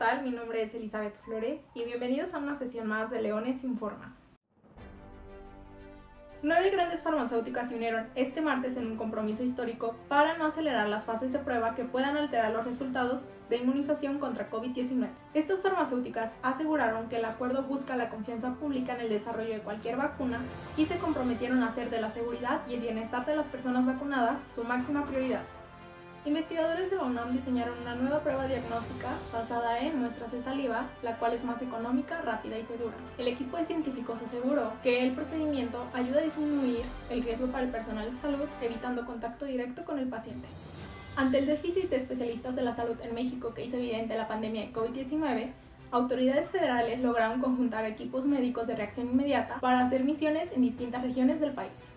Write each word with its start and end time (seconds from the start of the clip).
tal? 0.00 0.22
Mi 0.22 0.30
nombre 0.30 0.62
es 0.62 0.74
Elizabeth 0.74 1.14
Flores 1.26 1.60
y 1.74 1.84
bienvenidos 1.84 2.32
a 2.32 2.38
una 2.38 2.54
sesión 2.54 2.88
más 2.88 3.10
de 3.10 3.20
Leones 3.20 3.62
Informa. 3.64 4.16
Nueve 6.42 6.70
grandes 6.70 7.02
farmacéuticas 7.02 7.68
se 7.68 7.74
unieron 7.74 8.06
este 8.14 8.40
martes 8.40 8.78
en 8.78 8.86
un 8.86 8.96
compromiso 8.96 9.44
histórico 9.44 9.94
para 10.08 10.38
no 10.38 10.46
acelerar 10.46 10.88
las 10.88 11.04
fases 11.04 11.34
de 11.34 11.38
prueba 11.38 11.74
que 11.74 11.84
puedan 11.84 12.16
alterar 12.16 12.50
los 12.52 12.64
resultados 12.64 13.26
de 13.50 13.58
inmunización 13.58 14.18
contra 14.18 14.48
COVID-19. 14.50 15.06
Estas 15.34 15.60
farmacéuticas 15.60 16.32
aseguraron 16.40 17.10
que 17.10 17.16
el 17.16 17.26
acuerdo 17.26 17.64
busca 17.64 17.94
la 17.94 18.08
confianza 18.08 18.54
pública 18.54 18.94
en 18.94 19.02
el 19.02 19.10
desarrollo 19.10 19.52
de 19.52 19.60
cualquier 19.60 19.98
vacuna 19.98 20.40
y 20.78 20.86
se 20.86 20.96
comprometieron 20.96 21.62
a 21.62 21.68
hacer 21.68 21.90
de 21.90 22.00
la 22.00 22.08
seguridad 22.08 22.62
y 22.66 22.72
el 22.72 22.80
bienestar 22.80 23.26
de 23.26 23.36
las 23.36 23.48
personas 23.48 23.84
vacunadas 23.84 24.40
su 24.54 24.64
máxima 24.64 25.04
prioridad. 25.04 25.42
Investigadores 26.26 26.90
de 26.90 26.96
la 26.96 27.04
UNAM 27.04 27.32
diseñaron 27.32 27.78
una 27.80 27.94
nueva 27.94 28.20
prueba 28.20 28.46
diagnóstica 28.46 29.08
basada 29.32 29.80
en 29.80 30.00
muestras 30.00 30.30
de 30.30 30.42
saliva, 30.42 30.86
la 31.02 31.16
cual 31.16 31.32
es 31.32 31.46
más 31.46 31.62
económica, 31.62 32.20
rápida 32.20 32.58
y 32.58 32.62
segura. 32.62 32.92
El 33.16 33.26
equipo 33.26 33.56
de 33.56 33.64
científicos 33.64 34.20
aseguró 34.20 34.70
que 34.82 35.02
el 35.02 35.12
procedimiento 35.12 35.82
ayuda 35.94 36.20
a 36.20 36.24
disminuir 36.24 36.82
el 37.08 37.22
riesgo 37.22 37.46
para 37.46 37.64
el 37.64 37.70
personal 37.70 38.10
de 38.10 38.16
salud, 38.18 38.46
evitando 38.60 39.06
contacto 39.06 39.46
directo 39.46 39.82
con 39.86 39.98
el 39.98 40.08
paciente. 40.08 40.46
Ante 41.16 41.38
el 41.38 41.46
déficit 41.46 41.88
de 41.88 41.96
especialistas 41.96 42.54
de 42.54 42.62
la 42.62 42.74
salud 42.74 42.96
en 43.02 43.14
México 43.14 43.54
que 43.54 43.64
hizo 43.64 43.78
evidente 43.78 44.14
la 44.14 44.28
pandemia 44.28 44.60
de 44.60 44.72
COVID-19, 44.74 45.52
autoridades 45.90 46.50
federales 46.50 47.00
lograron 47.00 47.40
conjuntar 47.40 47.86
equipos 47.86 48.26
médicos 48.26 48.66
de 48.66 48.76
reacción 48.76 49.08
inmediata 49.08 49.58
para 49.60 49.80
hacer 49.80 50.04
misiones 50.04 50.52
en 50.52 50.60
distintas 50.60 51.02
regiones 51.02 51.40
del 51.40 51.52
país. 51.52 51.94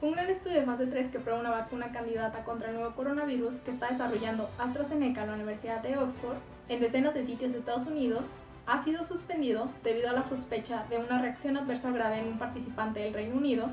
Un 0.00 0.12
gran 0.12 0.30
estudio 0.30 0.60
de 0.60 0.64
fase 0.64 0.86
3 0.86 1.10
que 1.10 1.18
prueba 1.18 1.40
una 1.40 1.50
vacuna 1.50 1.90
candidata 1.90 2.44
contra 2.44 2.68
el 2.68 2.76
nuevo 2.76 2.94
coronavirus 2.94 3.56
que 3.56 3.72
está 3.72 3.88
desarrollando 3.88 4.48
AstraZeneca 4.56 5.22
en 5.22 5.26
la 5.26 5.34
Universidad 5.34 5.82
de 5.82 5.98
Oxford 5.98 6.36
en 6.68 6.78
decenas 6.78 7.14
de 7.14 7.24
sitios 7.24 7.52
de 7.52 7.58
Estados 7.58 7.88
Unidos 7.88 8.28
ha 8.66 8.80
sido 8.80 9.02
suspendido 9.02 9.68
debido 9.82 10.08
a 10.08 10.12
la 10.12 10.22
sospecha 10.22 10.84
de 10.88 10.98
una 10.98 11.20
reacción 11.20 11.56
adversa 11.56 11.90
grave 11.90 12.20
en 12.20 12.28
un 12.28 12.38
participante 12.38 13.00
del 13.00 13.12
Reino 13.12 13.34
Unido 13.34 13.70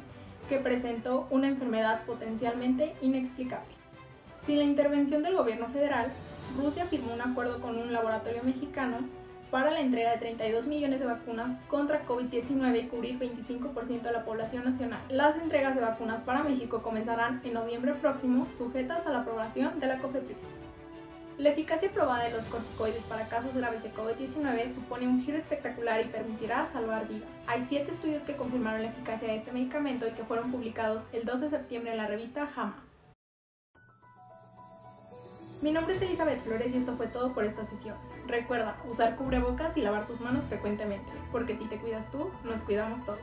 que 0.50 0.58
presentó 0.58 1.28
una 1.30 1.48
enfermedad 1.48 2.04
potencialmente 2.06 2.96
inexplicable. 3.04 3.76
Sin 4.42 4.58
la 4.58 4.64
intervención 4.64 5.22
del 5.22 5.36
gobierno 5.36 5.68
federal, 5.68 6.12
Rusia 6.58 6.86
firmó 6.86 7.14
un 7.14 7.22
acuerdo 7.22 7.62
con 7.62 7.78
un 7.78 7.94
laboratorio 7.94 8.42
mexicano 8.44 8.98
para 9.56 9.72
la 9.72 9.80
entrega 9.80 10.12
de 10.12 10.18
32 10.18 10.68
millones 10.68 11.00
de 11.00 11.06
vacunas 11.06 11.62
contra 11.70 12.06
COVID-19 12.06 12.78
y 12.78 12.88
cubrir 12.88 13.18
25% 13.18 14.02
de 14.02 14.12
la 14.12 14.26
población 14.26 14.66
nacional. 14.66 15.00
Las 15.08 15.38
entregas 15.38 15.76
de 15.76 15.82
vacunas 15.82 16.20
para 16.24 16.44
México 16.44 16.84
comenzarán 16.84 17.40
en 17.46 17.54
noviembre 17.54 17.94
próximo, 17.94 18.50
sujetas 18.50 19.08
a 19.08 19.14
la 19.14 19.22
aprobación 19.22 19.80
de 19.80 19.88
la 19.88 20.00
COFEPRIS. 20.00 20.44
La 21.38 21.52
eficacia 21.52 21.90
probada 21.90 22.26
de 22.26 22.32
los 22.32 22.50
corticoides 22.50 23.06
para 23.06 23.30
casos 23.30 23.56
graves 23.56 23.82
de 23.82 23.94
COVID-19 23.94 24.74
supone 24.74 25.08
un 25.08 25.24
giro 25.24 25.38
espectacular 25.38 26.02
y 26.02 26.10
permitirá 26.10 26.66
salvar 26.66 27.08
vidas. 27.08 27.30
Hay 27.48 27.66
siete 27.66 27.92
estudios 27.92 28.24
que 28.24 28.36
confirmaron 28.36 28.82
la 28.82 28.90
eficacia 28.90 29.30
de 29.30 29.38
este 29.38 29.54
medicamento 29.54 30.06
y 30.06 30.12
que 30.12 30.26
fueron 30.26 30.52
publicados 30.52 31.04
el 31.14 31.24
2 31.24 31.40
de 31.40 31.50
septiembre 31.50 31.94
en 31.94 31.98
la 32.00 32.08
revista 32.08 32.46
JAMA. 32.46 32.85
Mi 35.66 35.72
nombre 35.72 35.96
es 35.96 36.02
Elizabeth 36.04 36.44
Flores 36.44 36.76
y 36.76 36.78
esto 36.78 36.96
fue 36.96 37.08
todo 37.08 37.34
por 37.34 37.44
esta 37.44 37.66
sesión. 37.66 37.96
Recuerda 38.28 38.78
usar 38.88 39.16
cubrebocas 39.16 39.76
y 39.78 39.82
lavar 39.82 40.06
tus 40.06 40.22
manos 40.22 40.44
frecuentemente, 40.44 41.12
porque 41.32 41.58
si 41.58 41.66
te 41.66 41.80
cuidas 41.80 42.12
tú, 42.12 42.30
nos 42.44 42.62
cuidamos 42.62 43.04
todos. 43.04 43.18